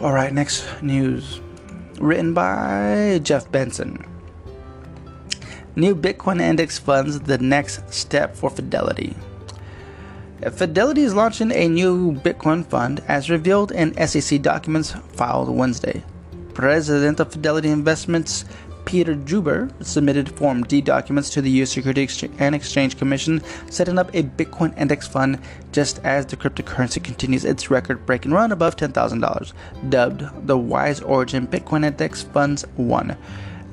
[0.00, 1.40] All right, next news.
[2.00, 4.13] Written by Jeff Benson.
[5.76, 9.16] New Bitcoin index funds the next step for Fidelity.
[10.52, 16.04] Fidelity is launching a new Bitcoin fund as revealed in SEC documents filed Wednesday.
[16.52, 18.44] President of Fidelity Investments,
[18.84, 21.72] Peter Jubber submitted Form D documents to the U.S.
[21.72, 25.40] Securities and Exchange Commission, setting up a Bitcoin index fund
[25.72, 29.52] just as the cryptocurrency continues its record breaking run above $10,000.
[29.88, 33.16] Dubbed the Wise Origin Bitcoin Index Funds 1.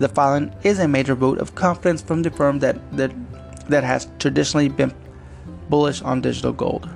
[0.02, 3.12] The filing is a major vote of confidence from the firm that, that,
[3.70, 4.92] that has traditionally been
[5.70, 6.90] bullish on digital gold.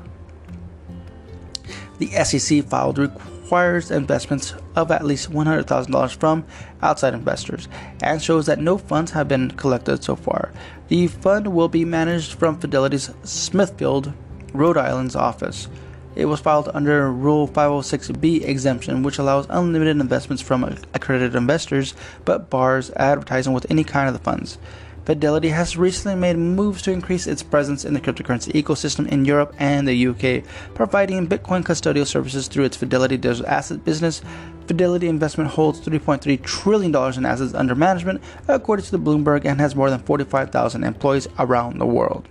[1.99, 6.45] The SEC filed requires investments of at least $100,000 from
[6.81, 7.67] outside investors
[8.01, 10.51] and shows that no funds have been collected so far.
[10.87, 14.13] The fund will be managed from Fidelity's Smithfield,
[14.51, 15.67] Rhode Island's office.
[16.15, 22.49] It was filed under Rule 506B exemption, which allows unlimited investments from accredited investors but
[22.49, 24.57] bars advertising with any kind of the funds.
[25.05, 29.53] Fidelity has recently made moves to increase its presence in the cryptocurrency ecosystem in Europe
[29.59, 34.23] and the UK, providing Bitcoin custodial services through its Fidelity Digital Asset business.
[34.65, 39.75] Fidelity Investment holds $3.3 trillion in assets under management, according to the Bloomberg, and has
[39.75, 42.27] more than 45,000 employees around the world.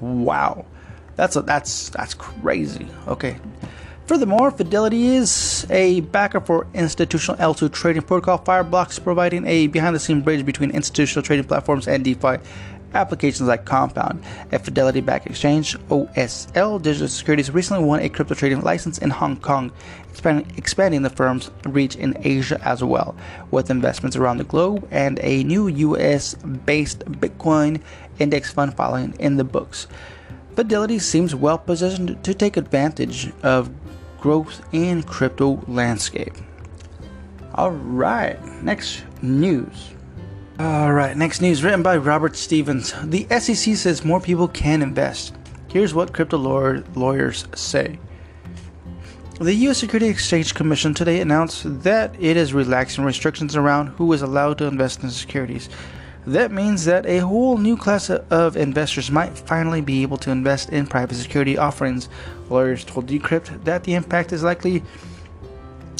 [0.00, 0.64] Wow,
[1.16, 2.86] that's a, that's that's crazy.
[3.08, 3.36] Okay,
[4.06, 9.98] Furthermore, Fidelity is a backer for institutional L2 trading protocol Fireblocks, providing a behind the
[9.98, 12.36] scenes bridge between institutional trading platforms and DeFi
[12.92, 14.22] applications like Compound.
[14.52, 19.38] A Fidelity backed exchange, OSL Digital Securities, recently won a crypto trading license in Hong
[19.38, 19.72] Kong,
[20.10, 23.16] expanding, expanding the firm's reach in Asia as well,
[23.50, 27.80] with investments around the globe and a new US based Bitcoin
[28.18, 29.86] index fund filing in the books.
[30.56, 33.70] Fidelity seems well positioned to take advantage of
[34.20, 36.34] growth in crypto landscape.
[37.54, 39.90] All right, next news.
[40.58, 42.94] All right, next news written by Robert Stevens.
[43.02, 45.34] The SEC says more people can invest.
[45.68, 47.98] Here's what crypto lawyers say.
[49.40, 49.78] The U.S.
[49.78, 54.66] Security Exchange Commission today announced that it is relaxing restrictions around who is allowed to
[54.66, 55.68] invest in securities.
[56.26, 60.70] That means that a whole new class of investors might finally be able to invest
[60.70, 62.08] in private security offerings.
[62.48, 64.82] Lawyers told Decrypt that the impact is likely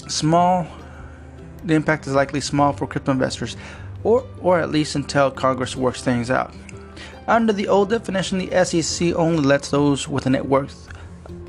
[0.09, 0.67] small.
[1.65, 3.57] The impact is likely small for crypto investors,
[4.03, 6.55] or or at least until Congress works things out.
[7.27, 10.89] Under the old definition, the SEC only lets those with a net worth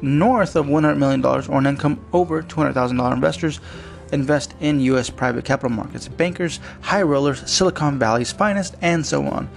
[0.02, 3.60] north of $100 million or an income over $200,000 investors
[4.12, 5.10] invest in U.S.
[5.10, 9.50] private capital markets, bankers, high rollers, Silicon Valley's finest, and so on.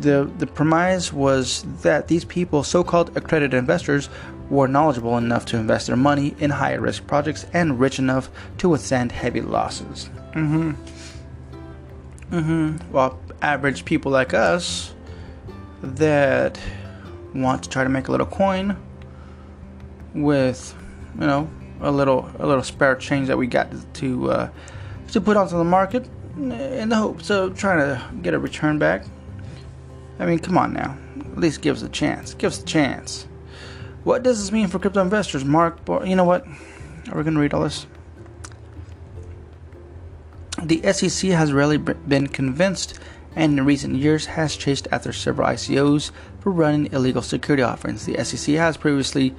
[0.00, 4.08] The, the premise was that these people, so called accredited investors,
[4.50, 8.68] were knowledgeable enough to invest their money in higher risk projects and rich enough to
[8.68, 10.08] withstand heavy losses.
[10.32, 12.36] Mm hmm.
[12.36, 12.92] Mm hmm.
[12.92, 14.94] While average people like us
[15.82, 16.58] that
[17.34, 18.76] want to try to make a little coin
[20.14, 20.74] with,
[21.18, 21.48] you know,
[21.80, 24.50] a little a little spare change that we got to uh,
[25.08, 29.04] to put onto the market in the hopes of trying to get a return back.
[30.18, 30.96] I mean, come on now,
[31.32, 32.34] at least give us a chance.
[32.34, 33.26] Give us a chance.
[34.04, 35.78] What does this mean for crypto investors, Mark?
[36.04, 36.46] You know what?
[37.10, 37.86] Are we gonna read all this?
[40.62, 42.98] The SEC has rarely been convinced
[43.36, 46.10] and in recent years has chased after several ICOs
[46.40, 48.04] for running illegal security offerings.
[48.04, 49.34] The SEC has previously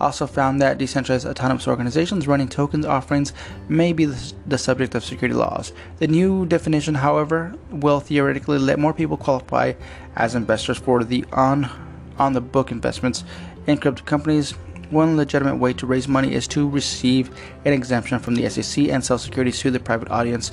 [0.00, 3.32] also found that decentralized autonomous organizations running tokens offerings
[3.68, 5.72] may be the subject of security laws.
[5.98, 9.74] The new definition, however, will theoretically let more people qualify
[10.16, 11.70] as investors for the on
[12.18, 13.24] on the book investments
[13.66, 14.52] in crypto companies.
[14.90, 17.30] One legitimate way to raise money is to receive
[17.64, 20.50] an exemption from the SEC and sell securities to the private audience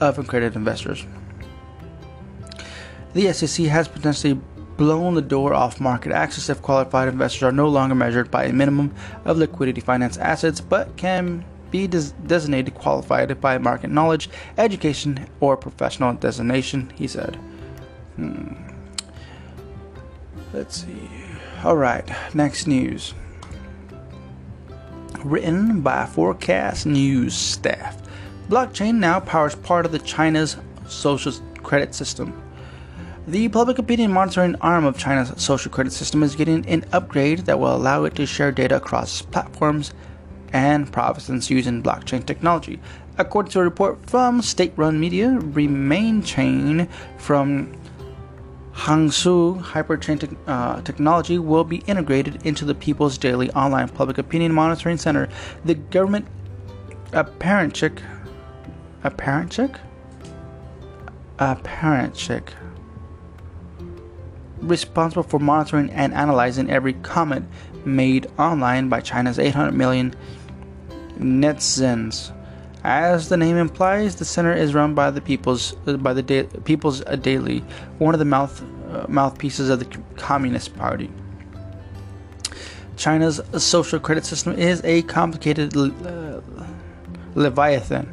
[0.00, 1.06] of accredited investors.
[3.14, 4.38] The SEC has potentially
[4.78, 8.52] blown the door off market access if qualified investors are no longer measured by a
[8.52, 8.94] minimum
[9.26, 15.56] of liquidity finance assets but can be des- designated qualified by market knowledge, education, or
[15.56, 17.36] professional designation, he said.
[18.16, 18.54] Hmm.
[20.54, 21.10] Let's see.
[21.62, 23.12] Alright, next news.
[25.24, 28.00] Written by Forkast News staff.
[28.48, 32.32] Blockchain now powers part of the China's social credit system.
[33.28, 37.60] The public opinion monitoring arm of China's social credit system is getting an upgrade that
[37.60, 39.92] will allow it to share data across platforms
[40.54, 42.80] and provinces using blockchain technology.
[43.18, 47.76] According to a report from state run media, Renmin Chain from
[48.72, 54.54] Hangzhou Hyperchain te- uh, technology will be integrated into the People's Daily Online Public Opinion
[54.54, 55.28] Monitoring Center.
[55.66, 56.26] The government
[57.12, 58.00] apparent check,
[59.04, 59.78] apparent check,
[61.38, 62.54] apparent check
[64.60, 67.48] responsible for monitoring and analyzing every comment
[67.84, 70.14] made online by China's 800 million
[71.18, 72.32] netizens.
[72.84, 77.00] As the name implies, the center is run by the people's by the da- People's
[77.20, 77.60] Daily,
[77.98, 81.10] one of the mouth uh, mouthpieces of the Communist Party.
[82.96, 86.40] China's social credit system is a complicated uh,
[87.34, 88.12] leviathan.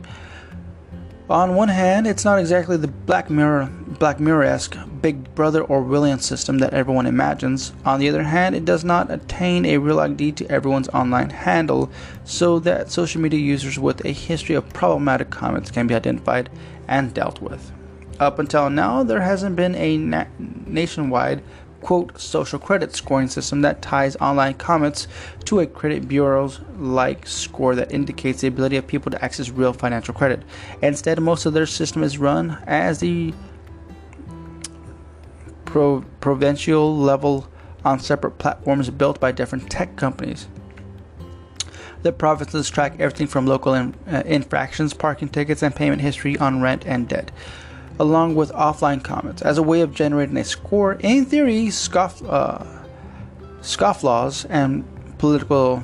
[1.27, 6.59] On one hand, it's not exactly the Black Mirror, Black Mirror-esque Big Brother Orwellian system
[6.59, 7.73] that everyone imagines.
[7.83, 11.89] On the other hand, it does not attain a real ID to everyone's online handle,
[12.25, 16.51] so that social media users with a history of problematic comments can be identified
[16.87, 17.71] and dealt with.
[18.19, 21.41] Up until now, there hasn't been a na- nationwide
[21.85, 25.07] quote social credit scoring system that ties online comments
[25.43, 29.71] to a credit bureau's like score that indicates the ability of people to access real
[29.71, 30.41] financial credit.
[30.81, 33.31] Instead, most of their system is run as the
[35.65, 37.47] pro- provincial level
[37.83, 40.47] on separate platforms built by different tech companies.
[42.01, 46.63] The provinces track everything from local in, uh, infractions, parking tickets, and payment history on
[46.63, 47.29] rent and debt
[47.99, 50.93] along with offline comments as a way of generating a score.
[50.93, 52.63] In theory, scoff, uh,
[53.61, 54.83] scofflaws and
[55.17, 55.83] political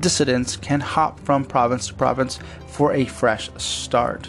[0.00, 4.28] dissidents can hop from province to province for a fresh start.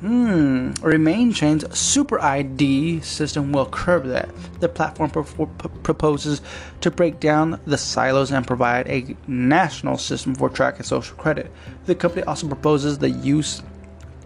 [0.00, 4.28] Hmm, Renmin Chain's Super ID system will curb that.
[4.60, 6.40] The platform pro- pro- proposes
[6.82, 11.50] to break down the silos and provide a national system for tracking social credit.
[11.86, 13.60] The company also proposes the use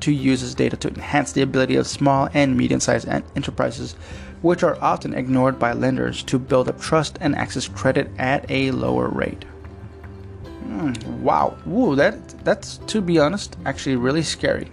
[0.02, 3.94] to use this data to enhance the ability of small and medium sized enterprises,
[4.42, 8.70] which are often ignored by lenders, to build up trust and access credit at a
[8.72, 9.44] lower rate.
[10.66, 14.70] Mm, wow, Woo, that, that's, to be honest, actually really scary.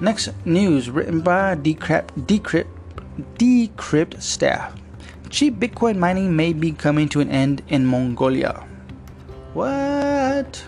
[0.00, 2.68] Next news written by Decrypt, Decrypt,
[3.36, 4.74] Decrypt staff.
[5.30, 8.64] Cheap Bitcoin mining may be coming to an end in Mongolia.
[9.54, 10.64] What?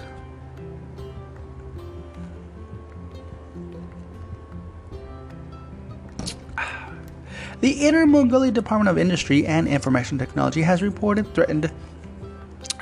[7.61, 11.71] The Inner Mongolia Department of Industry and Information Technology has reported threatened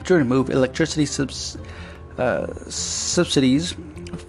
[0.04, 1.58] to remove electricity subs,
[2.16, 3.74] uh, subsidies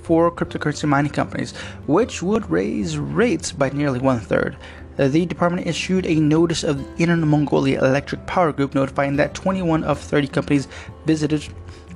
[0.02, 4.58] for cryptocurrency mining companies, which would raise rates by nearly one third.
[4.97, 10.00] The department issued a notice of Inner Mongolia Electric Power Group notifying that 21 of
[10.00, 10.68] 30 companies
[11.06, 11.47] visited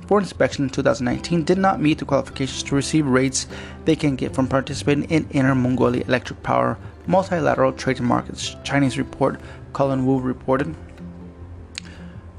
[0.06, 3.48] for inspection in 2019 did not meet the qualifications to receive rates
[3.84, 9.40] they can get from participating in Inner Mongolia Electric Power multilateral trading markets, Chinese report
[9.72, 10.74] Colin Wu reported.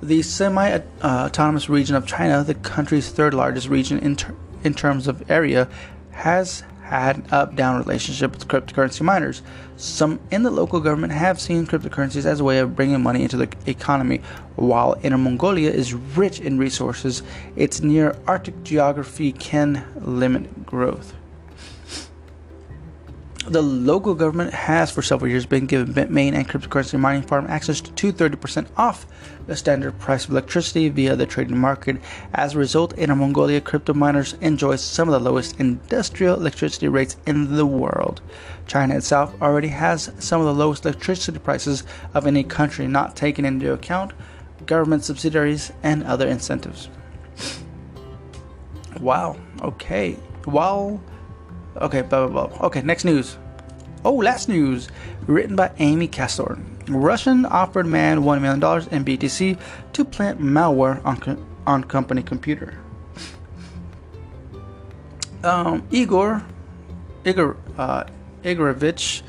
[0.01, 5.07] The semi autonomous region of China, the country's third largest region in, ter- in terms
[5.07, 5.67] of area,
[6.11, 9.41] has had an up down relationship with cryptocurrency miners.
[9.75, 13.37] Some in the local government have seen cryptocurrencies as a way of bringing money into
[13.37, 14.21] the economy.
[14.55, 17.23] While Inner Mongolia is rich in resources,
[17.55, 21.13] its near Arctic geography can limit growth.
[23.47, 27.79] The local government has for several years been giving Bitmain and cryptocurrency mining farm access
[27.79, 29.05] to 30% off
[29.45, 31.97] the standard price of electricity via the trading market.
[32.33, 37.17] As a result, Inner Mongolia crypto miners enjoy some of the lowest industrial electricity rates
[37.27, 38.19] in the world.
[38.65, 41.83] China itself already has some of the lowest electricity prices
[42.15, 44.13] of any country, not taking into account
[44.65, 46.89] government subsidiaries and other incentives.
[48.99, 50.13] Wow, okay.
[50.45, 50.99] While
[51.77, 52.65] Okay, blah blah blah.
[52.67, 53.37] Okay, next news.
[54.05, 54.87] Oh, last news.
[55.25, 56.59] Written by Amy Castor.
[56.87, 58.61] Russian offered man $1 million
[58.91, 59.59] in BTC
[59.93, 62.77] to plant malware on, co- on company computer.
[65.43, 66.43] Um, Igor,
[67.23, 68.05] Igor, uh,
[68.43, 69.21] Igorovich,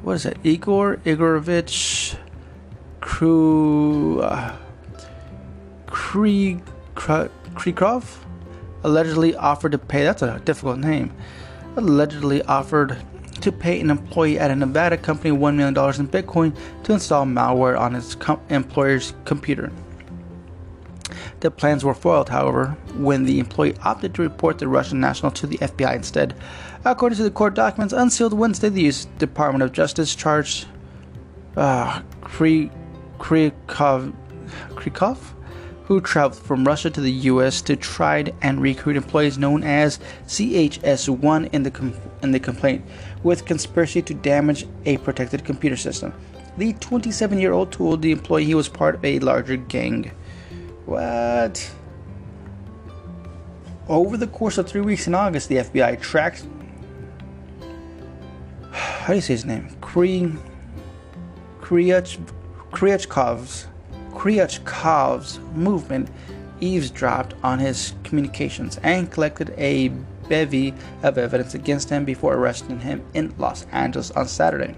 [0.00, 0.38] what is it?
[0.44, 2.16] Igor Igorovich
[3.02, 4.56] Kru, uh,
[5.86, 6.62] Krikov
[8.82, 11.12] allegedly offered to pay, that's a difficult name,
[11.76, 12.96] allegedly offered
[13.40, 17.78] to pay an employee at a Nevada company $1 million in Bitcoin to install malware
[17.78, 19.70] on his com- employer's computer.
[21.40, 25.46] The plans were foiled, however, when the employee opted to report the Russian national to
[25.46, 26.34] the FBI instead.
[26.84, 29.04] According to the court documents unsealed Wednesday, the U.S.
[29.18, 30.66] Department of Justice charged
[31.56, 34.14] uh, Krikov,
[34.70, 35.18] Krikov
[35.86, 41.52] who traveled from Russia to the US to try and recruit employees known as CHS1
[41.52, 42.84] in the, com- in the complaint,
[43.22, 46.12] with conspiracy to damage a protected computer system.
[46.58, 50.10] The 27 year old told the employee he was part of a larger gang.
[50.86, 51.70] What?
[53.88, 56.44] Over the course of three weeks in August, the FBI tracked.
[58.72, 59.68] How do you say his name?
[59.80, 60.32] Kri.
[61.60, 63.66] Kriuchkov's
[64.16, 66.08] Kriuchkov's movement
[66.60, 69.88] eavesdropped on his communications and collected a
[70.28, 74.74] bevy of evidence against him before arresting him in Los Angeles on Saturday.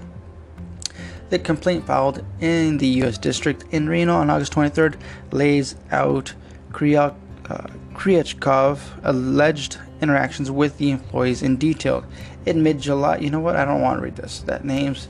[1.30, 3.16] The complaint filed in the U.S.
[3.16, 4.98] District in Reno on August 23rd
[5.30, 6.34] lays out
[6.72, 7.14] Kriuchkov
[7.48, 12.04] uh, alleged interactions with the employees in detail.
[12.46, 13.56] In mid July, you know what?
[13.56, 14.40] I don't want to read this.
[14.40, 15.08] That name's,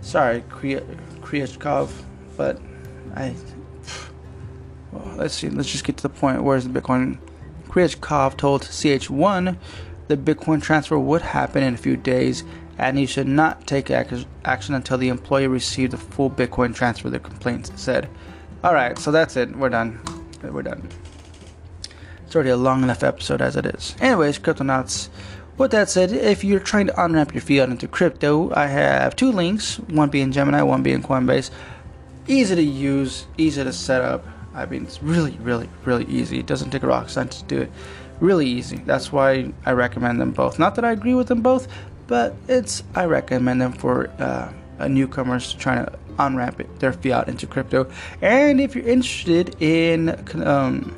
[0.00, 1.90] sorry, Kriuchkov,
[2.36, 2.60] but
[3.14, 3.34] I.
[4.92, 5.48] Well, let's see.
[5.48, 6.42] Let's just get to the point.
[6.42, 7.18] Where's the Bitcoin?
[7.68, 9.56] Kriuchkov told CH1
[10.08, 12.42] the Bitcoin transfer would happen in a few days
[12.78, 17.20] and he should not take action until the employee received the full Bitcoin transfer, the
[17.20, 18.08] complaint said.
[18.64, 19.54] Alright, so that's it.
[19.54, 20.00] We're done.
[20.42, 20.88] We're done.
[22.26, 23.94] It's already a long enough episode as it is.
[24.00, 25.08] Anyways, Cryptonauts.
[25.58, 29.30] With that said, if you're trying to unwrap your fiat into crypto, I have two
[29.30, 31.50] links, one being Gemini, one being Coinbase.
[32.26, 34.24] Easy to use, easy to set up.
[34.54, 36.38] I mean, it's really, really, really easy.
[36.38, 37.72] It doesn't take a rock scientist to do it.
[38.20, 38.78] Really easy.
[38.78, 40.58] That's why I recommend them both.
[40.58, 41.68] Not that I agree with them both,
[42.06, 47.90] but it's I recommend them for uh, newcomers trying to unwrap their fiat into crypto.
[48.20, 50.10] And if you're interested in
[50.44, 50.94] um,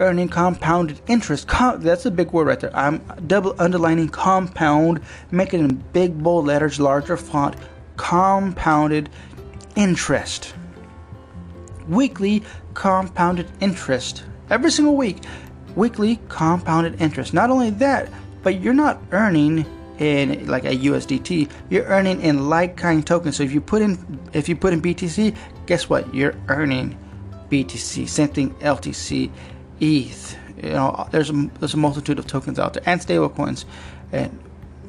[0.00, 2.74] earning compounded interest, com- that's a big word right there.
[2.74, 5.00] I'm double underlining compound,
[5.30, 7.56] making it in big bold letters, larger font.
[7.96, 9.10] Compounded
[9.74, 10.54] interest.
[11.88, 12.44] Weekly
[12.78, 14.22] compounded interest.
[14.50, 15.24] Every single week,
[15.74, 17.34] weekly compounded interest.
[17.34, 18.08] Not only that,
[18.44, 19.66] but you're not earning
[19.98, 23.34] in like a USDT, you're earning in like kind tokens.
[23.34, 23.98] So if you put in
[24.32, 26.14] if you put in BTC, guess what?
[26.14, 26.96] You're earning
[27.50, 28.08] BTC.
[28.08, 29.28] Same thing LTC,
[29.80, 30.36] ETH.
[30.62, 33.66] You know, there's a there's a multitude of tokens out there and stable coins.
[34.12, 34.38] And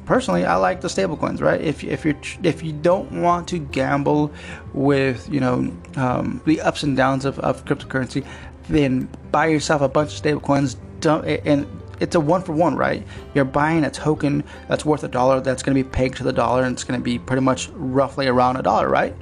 [0.04, 1.40] personally, I like the stable coins.
[1.40, 1.60] Right?
[1.60, 4.32] If if you if you don't want to gamble
[4.72, 8.26] with you know um, the ups and downs of, of cryptocurrency,
[8.68, 10.76] then buy yourself a bunch of stable coins.
[11.00, 11.66] Don't and
[12.00, 13.06] it's a one for one, right?
[13.34, 16.32] You're buying a token that's worth a dollar that's going to be pegged to the
[16.32, 19.14] dollar and it's going to be pretty much roughly around a dollar, right?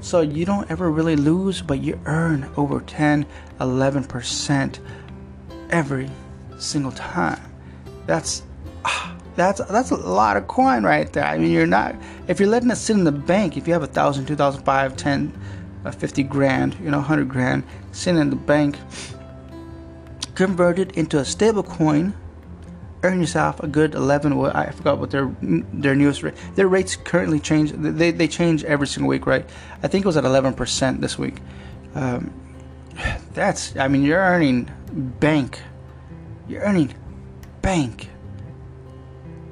[0.00, 3.26] So you don't ever really lose, but you earn over 10,
[3.60, 4.78] 11%
[5.70, 6.10] every
[6.58, 7.40] single time.
[8.06, 8.42] That's
[9.38, 11.24] that's that's a lot of coin right there.
[11.24, 11.94] I mean, you're not
[12.26, 13.56] if you're letting it sit in the bank.
[13.56, 15.32] If you have a thousand, two thousand, five, ten,
[15.84, 17.62] uh, fifty grand, you know, hundred grand
[17.92, 18.76] sitting in the bank,
[20.34, 22.12] convert it into a stable coin,
[23.04, 24.36] earn yourself a good 11.
[24.36, 26.34] Well, I forgot what their their newest rate.
[26.56, 27.70] Their rates currently change.
[27.72, 29.48] They, they change every single week, right?
[29.84, 31.36] I think it was at 11% this week.
[31.94, 32.32] Um,
[33.34, 34.68] that's, I mean, you're earning
[35.20, 35.60] bank.
[36.48, 36.92] You're earning
[37.62, 38.08] bank.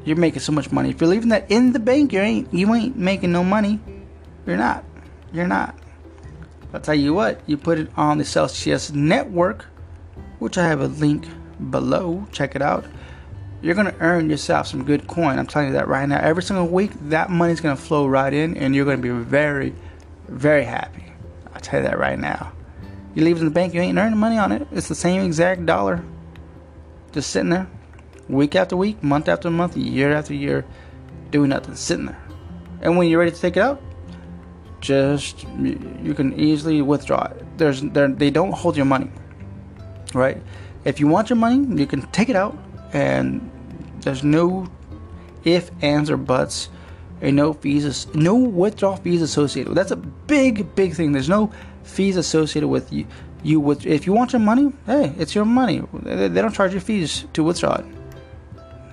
[0.07, 0.91] You're making so much money.
[0.91, 3.79] If you're leaving that in the bank, you ain't you ain't making no money.
[4.47, 4.85] You're not.
[5.33, 5.79] You're not.
[6.73, 7.43] I'll tell you what.
[7.47, 9.67] You put it on the Celsius network
[10.39, 11.27] which I have a link
[11.71, 12.27] below.
[12.33, 12.85] Check it out.
[13.63, 15.39] You're gonna earn yourself some good coin.
[15.39, 16.21] I'm telling you that right now.
[16.21, 19.75] Every single week, that money's gonna flow right in, and you're gonna be very,
[20.29, 21.05] very happy.
[21.55, 22.53] I'll tell you that right now.
[23.15, 24.69] You leave it in the bank, you ain't earning money on it.
[24.73, 26.05] It's the same exact dollar,
[27.13, 27.67] just sitting there,
[28.29, 30.65] week after week, month after month, year after year,
[31.31, 32.23] doing nothing, sitting there.
[32.81, 33.83] And when you're ready to take it out,
[34.81, 37.59] just you can easily withdraw it.
[37.59, 39.11] There's they don't hold your money
[40.17, 40.43] right?
[40.85, 42.57] If you want your money, you can take it out,
[42.93, 43.51] and
[44.01, 44.67] there's no
[45.45, 46.69] if, ands, or buts,
[47.21, 49.75] and no fees, no withdrawal fees associated.
[49.75, 51.13] That's a big, big thing.
[51.13, 51.53] There's no
[51.85, 53.07] fees associated with you.
[53.43, 55.83] You with if you want your money, hey, it's your money.
[56.03, 57.87] They, don't charge you fees to withdraw it.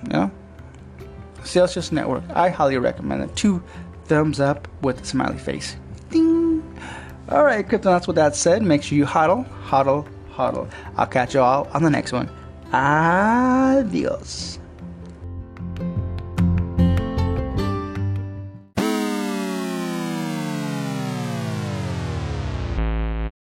[0.04, 0.30] You know,
[1.44, 2.24] Celsius Network.
[2.30, 3.34] I highly recommend it.
[3.36, 3.62] Two
[4.06, 5.76] thumbs up with a smiley face.
[6.10, 6.62] Ding.
[7.28, 8.06] All right, Cryptonauts.
[8.06, 10.68] With that said, make sure you huddle, huddle, huddle.
[10.96, 12.28] I'll catch you all on the next one.
[12.72, 14.58] Adios.